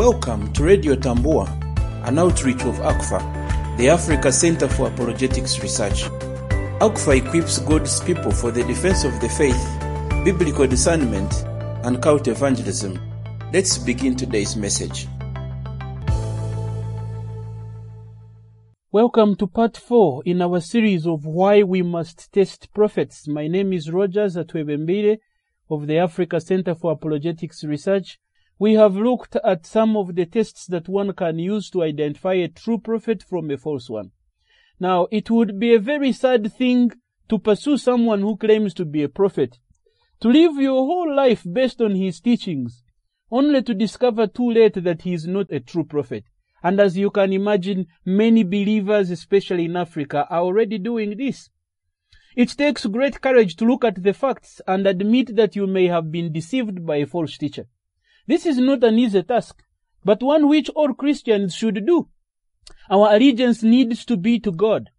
[0.00, 1.46] Welcome to Radio Tambua,
[2.08, 6.04] an outreach of ACFAR, the Africa Center for Apologetics Research.
[6.80, 9.62] ACFAR equips God's people for the defense of the faith,
[10.24, 11.44] biblical discernment,
[11.84, 12.98] and cult evangelism.
[13.52, 15.06] Let's begin today's message.
[18.90, 23.28] Welcome to part 4 in our series of Why We Must Test Prophets.
[23.28, 25.18] My name is Rogers Atwebembire
[25.68, 28.18] of the Africa Center for Apologetics Research.
[28.60, 32.48] We have looked at some of the tests that one can use to identify a
[32.48, 34.10] true prophet from a false one.
[34.78, 36.92] Now, it would be a very sad thing
[37.30, 39.58] to pursue someone who claims to be a prophet,
[40.20, 42.82] to live your whole life based on his teachings,
[43.30, 46.24] only to discover too late that he is not a true prophet.
[46.62, 51.48] And as you can imagine, many believers, especially in Africa, are already doing this.
[52.36, 56.12] It takes great courage to look at the facts and admit that you may have
[56.12, 57.64] been deceived by a false teacher.
[58.30, 59.60] This is not an easy task,
[60.04, 62.10] but one which all Christians should do.
[62.88, 64.90] Our allegiance needs to be to God.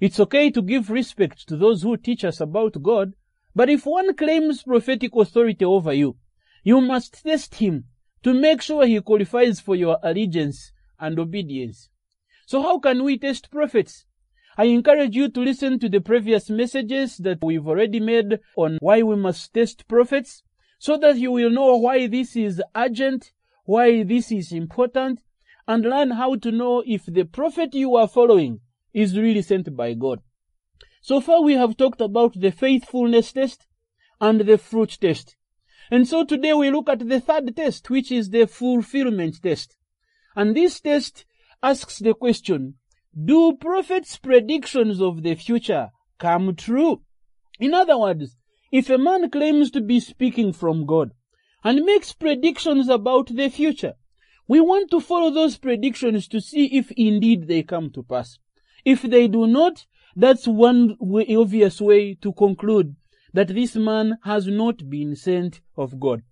[0.00, 3.14] It's okay to give respect to those who teach us about God,
[3.54, 6.18] but if one claims prophetic authority over you,
[6.62, 7.84] you must test him
[8.22, 11.88] to make sure he qualifies for your allegiance and obedience.
[12.44, 14.04] So how can we test prophets?
[14.58, 19.00] I encourage you to listen to the previous messages that we've already made on why
[19.00, 20.42] we must test prophets
[20.84, 23.32] so that you will know why this is urgent,
[23.64, 25.18] why this is important,
[25.66, 28.60] and learn how to know if the prophet you are following
[28.92, 30.20] is really sent by God.
[31.00, 33.66] So far we have talked about the faithfulness test
[34.20, 35.36] and the fruit test.
[35.90, 39.78] And so today we look at the third test, which is the fulfillment test.
[40.36, 41.24] And this test
[41.62, 42.74] asks the question,
[43.24, 47.00] do prophets' predictions of the future come true?
[47.58, 48.36] In other words,
[48.74, 51.12] if a man claims to be speaking from God
[51.62, 53.94] and makes predictions about the future,
[54.48, 58.40] we want to follow those predictions to see if indeed they come to pass.
[58.84, 59.86] If they do not,
[60.16, 62.96] that's one way, obvious way to conclude
[63.32, 66.24] that this man has not been sent of God.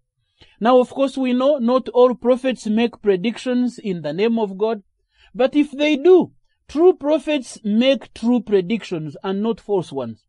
[0.59, 4.83] Now, of course, we know not all prophets make predictions in the name of God,
[5.33, 6.33] but if they do,
[6.67, 10.25] true prophets make true predictions and not false ones.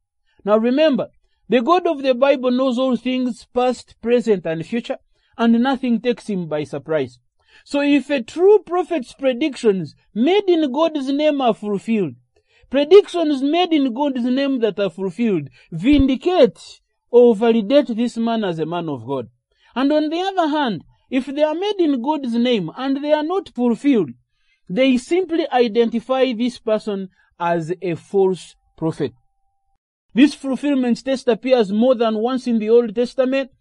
[0.46, 1.09] Now remember,
[1.49, 4.97] the God of the Bible knows all things past, present, and future,
[5.37, 7.19] and nothing takes him by surprise.
[7.65, 12.15] So if a true prophet's predictions made in God's name are fulfilled,
[12.69, 16.81] predictions made in God's name that are fulfilled vindicate
[17.11, 19.29] or validate this man as a man of God.
[19.75, 23.23] And on the other hand, if they are made in God's name and they are
[23.23, 24.09] not fulfilled,
[24.67, 29.13] they simply identify this person as a false prophet.
[30.13, 33.51] This fulfillment test appears more than once in the Old Testament.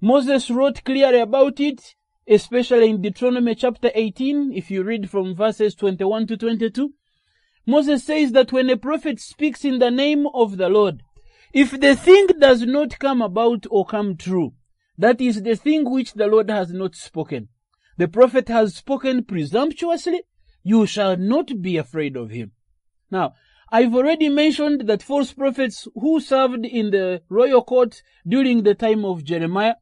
[0.00, 1.94] Moses wrote clearly about it,
[2.28, 6.92] especially in Deuteronomy chapter 18, if you read from verses 21 to 22.
[7.64, 11.02] Moses says that when a prophet speaks in the name of the Lord,
[11.54, 14.52] if the thing does not come about or come true,
[14.98, 17.48] that is the thing which the Lord has not spoken.
[17.96, 20.22] The prophet has spoken presumptuously,
[20.62, 22.52] you shall not be afraid of him.
[23.10, 23.34] Now,
[23.72, 29.04] I've already mentioned that false prophets who served in the royal court during the time
[29.04, 29.74] of Jeremiah,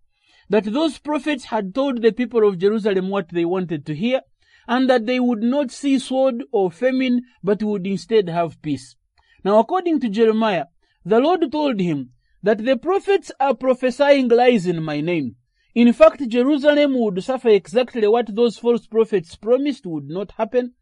[0.48, 4.22] that those prophets had told the people of Jerusalem what they wanted to hear,
[4.66, 8.96] and that they would not see sword or famine, but would instead have peace.
[9.44, 10.66] Now, according to Jeremiah,
[11.04, 12.12] the Lord told him
[12.42, 15.36] that the prophets are prophesying lies in my name.
[15.74, 20.72] In fact, Jerusalem would suffer exactly what those false prophets promised would not happen,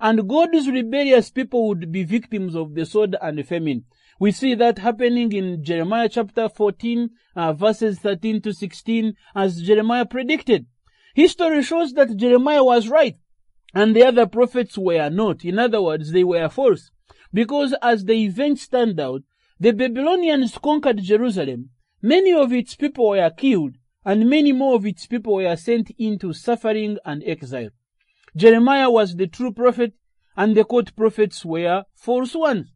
[0.00, 3.84] and God's rebellious people would be victims of the sword and famine.
[4.18, 10.06] We see that happening in Jeremiah chapter 14, uh, verses 13 to 16, as Jeremiah
[10.06, 10.66] predicted.
[11.14, 13.16] History shows that Jeremiah was right,
[13.74, 15.44] and the other prophets were not.
[15.44, 16.90] In other words, they were false.
[17.32, 19.22] Because as the events stand out,
[19.58, 21.70] the Babylonians conquered Jerusalem.
[22.02, 26.32] Many of its people were killed, and many more of its people were sent into
[26.32, 27.70] suffering and exile.
[28.36, 29.92] Jeremiah was the true prophet,
[30.36, 32.68] and the court prophets were false ones.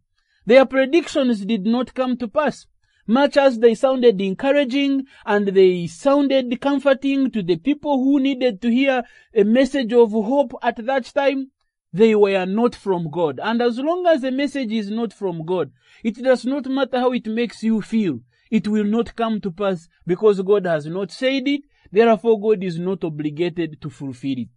[0.47, 2.67] Their predictions did not come to pass.
[3.07, 8.71] Much as they sounded encouraging and they sounded comforting to the people who needed to
[8.71, 9.03] hear
[9.35, 11.51] a message of hope at that time,
[11.93, 13.39] they were not from God.
[13.43, 15.71] And as long as a message is not from God,
[16.03, 18.21] it does not matter how it makes you feel.
[18.51, 21.63] It will not come to pass because God has not said it.
[21.93, 24.49] Therefore, God is not obligated to fulfill it.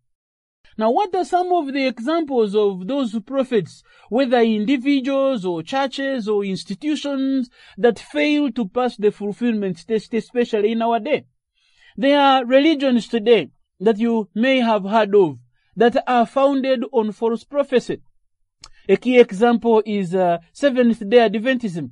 [0.78, 6.46] Now, what are some of the examples of those prophets, whether individuals or churches or
[6.46, 11.26] institutions that fail to pass the fulfillment test, especially in our day?
[11.96, 15.40] There are religions today that you may have heard of
[15.76, 18.02] that are founded on false prophecy.
[18.88, 21.90] A key example is uh, Seventh day Adventism.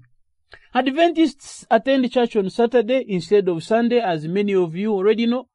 [0.75, 5.47] Adventists attend church on Saturday instead of Sunday, as many of you already know.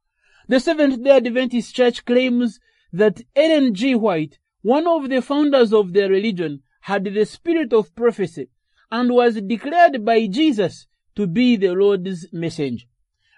[0.49, 2.59] The Seventh day Adventist Church claims
[2.93, 3.95] that Ellen G.
[3.95, 8.49] White, one of the founders of their religion, had the spirit of prophecy
[8.91, 12.87] and was declared by Jesus to be the Lord's messenger.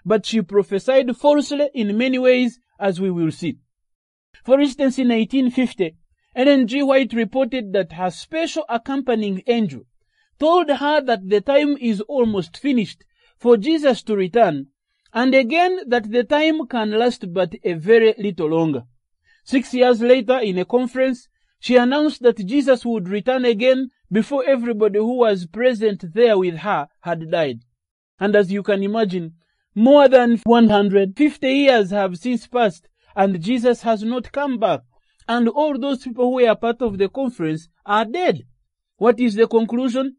[0.05, 3.57] But she prophesied falsely in many ways, as we will see.
[4.43, 5.95] For instance, in 1850,
[6.35, 6.81] Ellen G.
[6.81, 9.83] White reported that her special accompanying angel
[10.39, 13.03] told her that the time is almost finished
[13.37, 14.67] for Jesus to return,
[15.13, 18.83] and again that the time can last but a very little longer.
[19.43, 21.27] Six years later, in a conference,
[21.59, 26.87] she announced that Jesus would return again before everybody who was present there with her
[27.01, 27.61] had died.
[28.19, 29.33] And as you can imagine,
[29.75, 34.81] more than 150 years have since passed and Jesus has not come back.
[35.27, 38.43] And all those people who were part of the conference are dead.
[38.97, 40.17] What is the conclusion?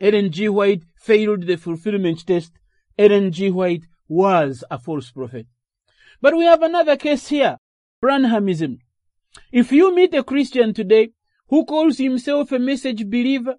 [0.00, 0.48] Ellen G.
[0.48, 2.52] White failed the fulfillment test.
[2.98, 3.50] Ellen G.
[3.50, 5.46] White was a false prophet.
[6.20, 7.58] But we have another case here.
[8.04, 8.80] Branhamism.
[9.50, 11.12] If you meet a Christian today
[11.48, 13.54] who calls himself a message believer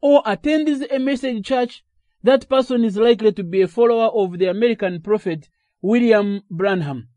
[0.00, 1.84] or attends a message church,
[2.22, 5.50] that person is likely to be a follower of the American prophet
[5.82, 7.08] William Branham.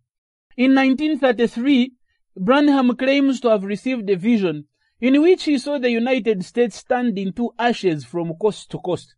[0.58, 1.94] In 1933,
[2.36, 4.66] Branham claims to have received a vision
[5.00, 9.16] in which he saw the United States standing to ashes from coast to coast.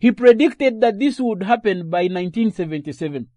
[0.00, 3.28] He predicted that this would happen by 1977.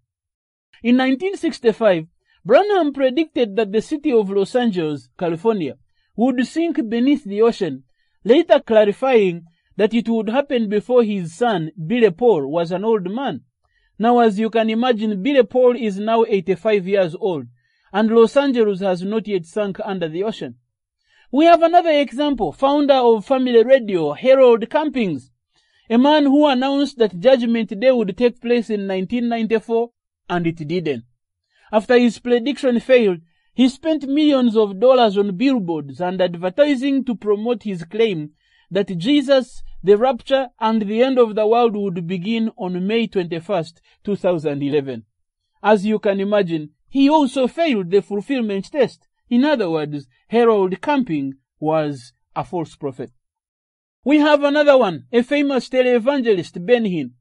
[0.82, 2.08] In 1965,
[2.44, 5.76] Branham predicted that the city of Los Angeles, California,
[6.16, 7.84] would sink beneath the ocean,
[8.24, 9.44] later clarifying
[9.76, 13.42] that it would happen before his son, Billy Paul, was an old man.
[13.98, 17.46] Now, as you can imagine, Billy Paul is now 85 years old,
[17.92, 20.56] and Los Angeles has not yet sunk under the ocean.
[21.30, 25.30] We have another example, founder of Family Radio, Harold Campings,
[25.88, 29.90] a man who announced that Judgment Day would take place in 1994,
[30.28, 31.04] and it didn't.
[31.72, 33.20] After his prediction failed,
[33.54, 38.30] he spent millions of dollars on billboards and advertising to promote his claim
[38.70, 43.80] that Jesus, the rapture, and the end of the world would begin on May 21st,
[44.04, 45.04] 2011.
[45.62, 49.06] As you can imagine, he also failed the fulfillment test.
[49.28, 53.12] In other words, Harold Camping was a false prophet.
[54.04, 57.12] We have another one, a famous televangelist, Ben Hinn.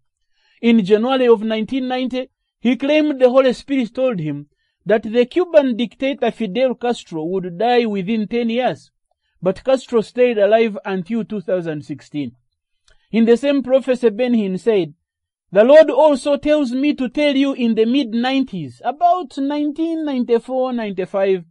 [0.61, 4.47] In January of 1990, he claimed the Holy Spirit told him
[4.85, 8.91] that the Cuban dictator Fidel Castro would die within 10 years,
[9.41, 12.35] but Castro stayed alive until 2016.
[13.11, 14.93] In the same prophecy, Ben Hinn said,
[15.51, 21.43] the Lord also tells me to tell you in the mid 90s, about 1994, 95,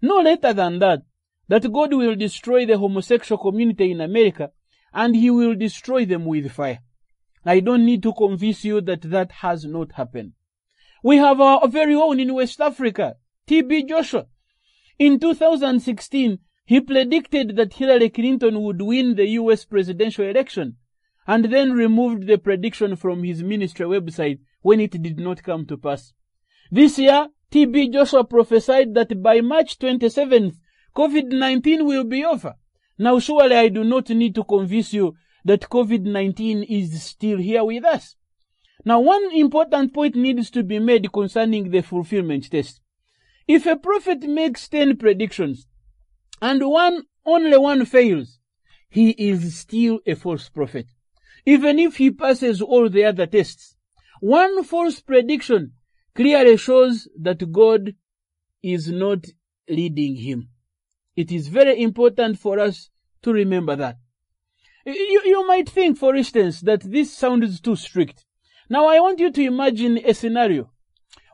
[0.00, 1.02] no later than that,
[1.48, 4.52] that God will destroy the homosexual community in America
[4.94, 6.80] and he will destroy them with fire.
[7.44, 10.32] I don't need to convince you that that has not happened.
[11.02, 13.16] We have our very own in West Africa,
[13.48, 13.84] T.B.
[13.84, 14.26] Joshua.
[14.98, 20.76] In 2016, he predicted that Hillary Clinton would win the US presidential election
[21.26, 25.76] and then removed the prediction from his ministry website when it did not come to
[25.76, 26.12] pass.
[26.70, 27.90] This year, T.B.
[27.90, 30.54] Joshua prophesied that by March 27th,
[30.96, 32.54] COVID-19 will be over.
[32.96, 37.84] Now surely I do not need to convince you that COVID-19 is still here with
[37.84, 38.14] us.
[38.84, 42.80] Now one important point needs to be made concerning the fulfillment test.
[43.46, 45.66] If a prophet makes 10 predictions
[46.40, 48.38] and one, only one fails,
[48.88, 50.86] he is still a false prophet.
[51.46, 53.76] Even if he passes all the other tests.
[54.20, 55.72] One false prediction
[56.14, 57.94] clearly shows that God
[58.62, 59.24] is not
[59.68, 60.48] leading him.
[61.16, 62.90] It is very important for us
[63.22, 63.96] to remember that.
[64.86, 68.24] You, you might think, for instance, that this sounds too strict.
[68.72, 70.70] Now I want you to imagine a scenario.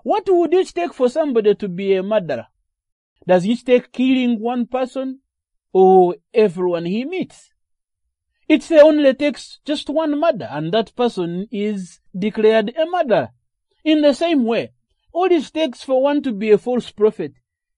[0.03, 2.49] What would it take for somebody to be a murderer?
[3.29, 5.21] Does it take killing one person
[5.73, 7.55] or everyone he meets?
[8.49, 13.29] It only takes just one murder and that person is declared a murderer.
[13.85, 14.73] In the same way,
[15.13, 17.35] all it takes for one to be a false prophet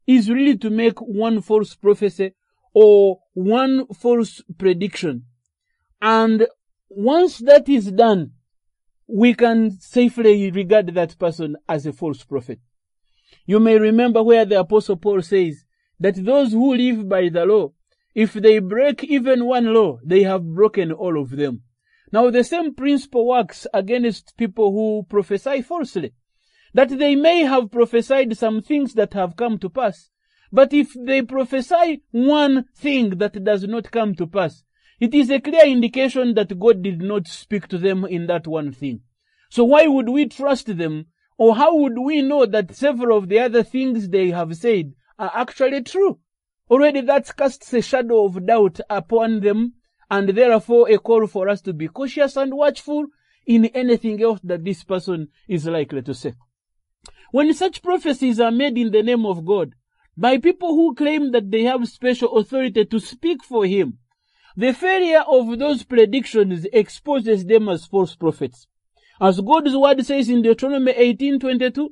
[0.07, 2.33] is really to make one false prophecy
[2.73, 5.27] or one false prediction.
[6.01, 6.47] And
[6.89, 8.33] once that is done,
[9.13, 12.61] we can safely regard that person as a false prophet.
[13.47, 15.65] You may remember where the apostle Paul says
[15.99, 17.73] that those who live by the law,
[18.15, 21.63] if they break even one law, they have broken all of them.
[22.13, 26.13] Now the same principle works against people who prophesy falsely.
[26.73, 30.11] that they may have prophesied some things that have come to pass.
[30.53, 34.65] But if they prophesy one thing that does not come to pass,
[35.01, 38.71] it is a clear indication that God did not speak to them in that one
[38.71, 39.01] thing.
[39.49, 41.07] So why would we trust them?
[41.39, 45.33] Or how would we know that several of the other things they have said are
[45.35, 46.21] actually true?
[46.71, 49.73] Already that casts a shadow of doubt upon them
[50.11, 53.07] and therefore a call for us to be cautious and watchful
[53.47, 56.35] in anything else that this person is likely to say.
[57.33, 59.75] When such prophecies are made in the name of God
[60.17, 63.99] by people who claim that they have special authority to speak for Him,
[64.57, 68.67] the failure of those predictions exposes them as false prophets.
[69.21, 71.91] As God's word says in Deuteronomy 18:22,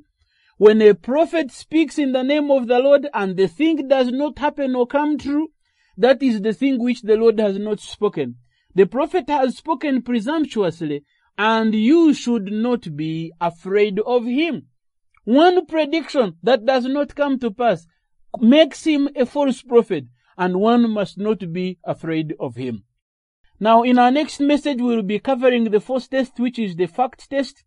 [0.57, 4.39] when a prophet speaks in the name of the Lord and the thing does not
[4.39, 5.51] happen or come true,
[5.97, 8.35] that is the thing which the Lord has not spoken.
[8.75, 11.03] The prophet has spoken presumptuously
[11.37, 14.67] and you should not be afraid of him.
[15.23, 17.87] One prediction that does not come to pass
[18.39, 20.05] makes him a false prophet
[20.39, 22.85] and one must not be afraid of him.
[23.59, 26.87] Now in our next message we will be covering the first test which is the
[26.87, 27.63] fact test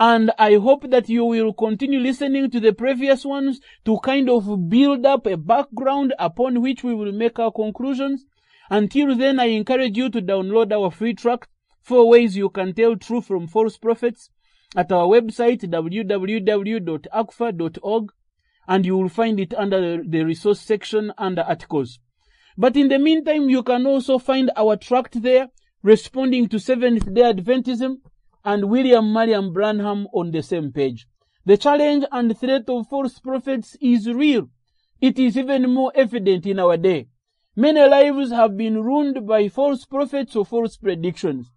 [0.00, 4.70] and I hope that you will continue listening to the previous ones to kind of
[4.70, 8.24] build up a background upon which we will make our conclusions.
[8.70, 11.50] Until then, I encourage you to download our free tract,
[11.82, 14.30] Four Ways You Can Tell True from False Prophets,
[14.74, 18.12] at our website, www.acfar.org,
[18.68, 21.98] and you will find it under the resource section under articles.
[22.56, 25.48] But in the meantime, you can also find our tract there,
[25.82, 27.96] responding to Seventh day Adventism,
[28.44, 31.06] and William Marion Branham on the same page.
[31.44, 34.48] The challenge and threat of false prophets is real.
[35.00, 37.08] It is even more evident in our day.
[37.56, 41.50] Many lives have been ruined by false prophets or false predictions.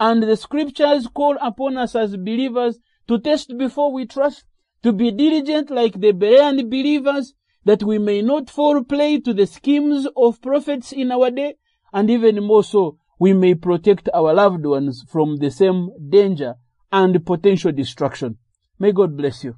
[0.00, 4.44] And the scriptures call upon us as believers to test before we trust,
[4.82, 9.46] to be diligent like the Berean believers, that we may not fall prey to the
[9.46, 11.56] schemes of prophets in our day,
[11.92, 16.54] and even more so, we may protect our loved ones from the same danger
[16.92, 18.38] and potential destruction.
[18.78, 19.56] May God bless you.